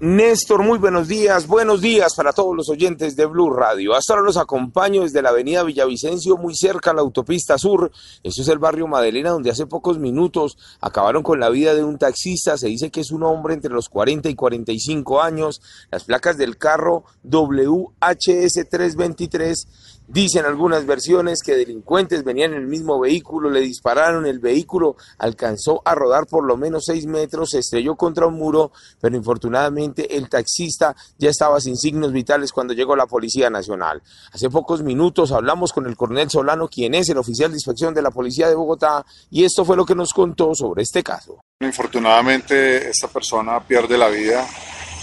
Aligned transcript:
Néstor, 0.00 0.64
muy 0.64 0.78
buenos 0.78 1.06
días. 1.06 1.46
Buenos 1.46 1.80
días 1.80 2.16
para 2.16 2.32
todos 2.32 2.56
los 2.56 2.68
oyentes 2.68 3.14
de 3.14 3.26
Blue 3.26 3.50
Radio. 3.50 3.94
Hasta 3.94 4.14
ahora 4.14 4.26
los 4.26 4.36
acompaño 4.36 5.02
desde 5.02 5.22
la 5.22 5.28
avenida 5.28 5.62
Villavicencio, 5.62 6.36
muy 6.36 6.56
cerca 6.56 6.90
a 6.90 6.94
la 6.94 7.00
autopista 7.02 7.56
sur. 7.58 7.92
Esto 8.24 8.42
es 8.42 8.48
el 8.48 8.58
barrio 8.58 8.88
Madelena, 8.88 9.30
donde 9.30 9.50
hace 9.50 9.66
pocos 9.66 10.00
minutos 10.00 10.58
acabaron 10.80 11.22
con 11.22 11.38
la 11.38 11.48
vida 11.48 11.74
de 11.74 11.84
un 11.84 11.96
taxista. 11.96 12.58
Se 12.58 12.66
dice 12.66 12.90
que 12.90 13.02
es 13.02 13.12
un 13.12 13.22
hombre 13.22 13.54
entre 13.54 13.72
los 13.72 13.88
40 13.88 14.28
y 14.28 14.34
45 14.34 15.22
años. 15.22 15.62
Las 15.92 16.02
placas 16.02 16.36
del 16.38 16.58
carro 16.58 17.04
WHS 17.22 18.68
323 18.68 19.66
Dicen 20.06 20.44
algunas 20.44 20.84
versiones 20.84 21.40
que 21.42 21.56
delincuentes 21.56 22.24
venían 22.24 22.52
en 22.52 22.60
el 22.60 22.66
mismo 22.66 23.00
vehículo, 23.00 23.48
le 23.48 23.60
dispararon, 23.60 24.26
el 24.26 24.38
vehículo 24.38 24.96
alcanzó 25.16 25.80
a 25.86 25.94
rodar 25.94 26.26
por 26.26 26.44
lo 26.44 26.58
menos 26.58 26.84
seis 26.84 27.06
metros, 27.06 27.50
se 27.52 27.60
estrelló 27.60 27.96
contra 27.96 28.26
un 28.26 28.34
muro, 28.34 28.70
pero 29.00 29.16
infortunadamente 29.16 29.83
el 29.96 30.28
taxista 30.28 30.94
ya 31.18 31.30
estaba 31.30 31.60
sin 31.60 31.76
signos 31.76 32.12
vitales 32.12 32.52
cuando 32.52 32.74
llegó 32.74 32.96
la 32.96 33.06
Policía 33.06 33.50
Nacional. 33.50 34.02
Hace 34.32 34.50
pocos 34.50 34.82
minutos 34.82 35.32
hablamos 35.32 35.72
con 35.72 35.86
el 35.86 35.96
coronel 35.96 36.30
Solano, 36.30 36.68
quien 36.68 36.94
es 36.94 37.08
el 37.08 37.18
oficial 37.18 37.50
de 37.50 37.56
inspección 37.56 37.94
de 37.94 38.02
la 38.02 38.10
Policía 38.10 38.48
de 38.48 38.54
Bogotá, 38.54 39.04
y 39.30 39.44
esto 39.44 39.64
fue 39.64 39.76
lo 39.76 39.84
que 39.84 39.94
nos 39.94 40.12
contó 40.12 40.54
sobre 40.54 40.82
este 40.82 41.02
caso. 41.02 41.40
Infortunadamente 41.60 42.88
esta 42.88 43.08
persona 43.08 43.60
pierde 43.60 43.98
la 43.98 44.08
vida 44.08 44.46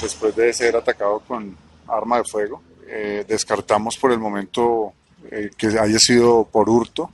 después 0.01 0.35
de 0.35 0.53
ser 0.53 0.75
atacado 0.75 1.21
con 1.27 1.55
arma 1.87 2.17
de 2.17 2.23
fuego 2.23 2.61
eh, 2.93 3.23
descartamos 3.25 3.95
por 3.97 4.11
el 4.11 4.19
momento 4.19 4.91
eh, 5.31 5.49
que 5.57 5.67
haya 5.67 5.97
sido 5.97 6.43
por 6.51 6.69
hurto, 6.69 7.09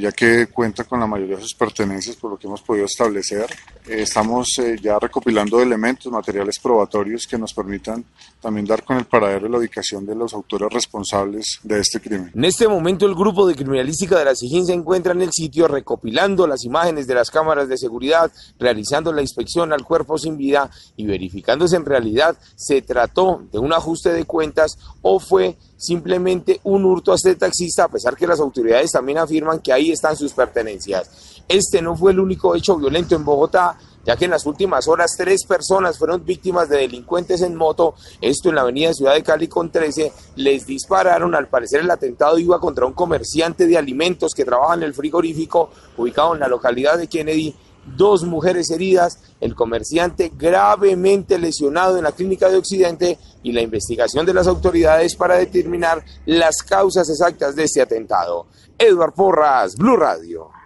ya 0.00 0.12
que 0.12 0.46
cuenta 0.46 0.84
con 0.84 1.00
la 1.00 1.06
mayoría 1.06 1.36
de 1.36 1.42
sus 1.42 1.54
pertenencias 1.54 2.16
por 2.16 2.30
lo 2.30 2.38
que 2.38 2.46
hemos 2.46 2.62
podido 2.62 2.86
establecer. 2.86 3.46
estamos 3.86 4.48
ya 4.80 4.98
recopilando 4.98 5.60
elementos, 5.60 6.12
materiales 6.12 6.58
probatorios 6.58 7.26
que 7.26 7.36
nos 7.36 7.52
permitan 7.52 8.04
también 8.40 8.66
dar 8.66 8.84
con 8.84 8.96
el 8.96 9.04
paradero 9.04 9.46
y 9.46 9.50
la 9.50 9.58
ubicación 9.58 10.06
de 10.06 10.14
los 10.14 10.32
autores 10.34 10.68
responsables 10.72 11.58
de 11.62 11.80
este 11.80 12.00
crimen. 12.00 12.30
En 12.34 12.44
este 12.44 12.68
momento 12.68 13.06
el 13.06 13.14
grupo 13.14 13.46
de 13.46 13.54
criminalística 13.54 14.18
de 14.18 14.24
la 14.24 14.34
SIGIN 14.34 14.66
se 14.66 14.72
encuentra 14.72 15.12
en 15.12 15.22
el 15.22 15.32
sitio 15.32 15.66
recopilando 15.68 16.46
las 16.46 16.64
imágenes 16.64 17.06
de 17.06 17.14
las 17.14 17.30
cámaras 17.30 17.68
de 17.68 17.76
seguridad, 17.76 18.30
realizando 18.58 19.12
la 19.12 19.22
inspección 19.22 19.72
al 19.72 19.84
cuerpo 19.84 20.18
sin 20.18 20.36
vida 20.36 20.70
y 20.96 21.06
verificando 21.06 21.66
si 21.66 21.76
en 21.76 21.84
realidad 21.84 22.36
se 22.56 22.82
trató 22.82 23.42
de 23.52 23.58
un 23.58 23.72
ajuste 23.72 24.12
de 24.12 24.24
cuentas 24.24 24.78
o 25.02 25.18
fue 25.18 25.56
simplemente 25.76 26.60
un 26.62 26.84
hurto 26.84 27.12
a 27.12 27.16
este 27.16 27.34
taxista, 27.34 27.84
a 27.84 27.88
pesar 27.88 28.16
que 28.16 28.26
las 28.26 28.38
autoridades 28.38 28.92
también 28.92 29.18
afirman 29.18 29.58
ahí 29.72 29.90
están 29.90 30.16
sus 30.16 30.32
pertenencias. 30.32 31.42
Este 31.48 31.82
no 31.82 31.96
fue 31.96 32.12
el 32.12 32.20
único 32.20 32.54
hecho 32.54 32.76
violento 32.76 33.14
en 33.14 33.24
Bogotá, 33.24 33.76
ya 34.04 34.16
que 34.16 34.24
en 34.24 34.32
las 34.32 34.46
últimas 34.46 34.88
horas 34.88 35.14
tres 35.16 35.44
personas 35.44 35.98
fueron 35.98 36.24
víctimas 36.24 36.68
de 36.68 36.78
delincuentes 36.78 37.40
en 37.42 37.54
moto, 37.54 37.94
esto 38.20 38.48
en 38.48 38.56
la 38.56 38.62
avenida 38.62 38.92
Ciudad 38.92 39.14
de 39.14 39.22
Cali 39.22 39.48
con 39.48 39.70
13, 39.70 40.12
les 40.36 40.66
dispararon, 40.66 41.34
al 41.34 41.48
parecer 41.48 41.80
el 41.80 41.90
atentado 41.90 42.38
iba 42.38 42.58
contra 42.58 42.86
un 42.86 42.94
comerciante 42.94 43.66
de 43.66 43.78
alimentos 43.78 44.32
que 44.34 44.44
trabaja 44.44 44.74
en 44.74 44.82
el 44.82 44.94
frigorífico 44.94 45.70
ubicado 45.96 46.34
en 46.34 46.40
la 46.40 46.48
localidad 46.48 46.98
de 46.98 47.06
Kennedy, 47.06 47.54
dos 47.84 48.24
mujeres 48.24 48.70
heridas, 48.70 49.18
el 49.40 49.54
comerciante 49.54 50.32
gravemente 50.36 51.38
lesionado 51.38 51.96
en 51.96 52.04
la 52.04 52.12
clínica 52.12 52.48
de 52.48 52.56
Occidente 52.56 53.18
y 53.42 53.52
la 53.52 53.60
investigación 53.60 54.24
de 54.24 54.34
las 54.34 54.46
autoridades 54.46 55.16
para 55.16 55.36
determinar 55.36 56.04
las 56.26 56.62
causas 56.62 57.08
exactas 57.08 57.56
de 57.56 57.64
este 57.64 57.82
atentado. 57.82 58.46
Edward 58.78 59.14
Porras, 59.14 59.76
Blue 59.76 59.96
Radio. 59.96 60.61